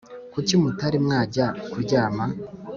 kuki 0.33 0.53
mutari 0.61 0.97
mwajya 1.05 1.45
kuryama 1.71 2.25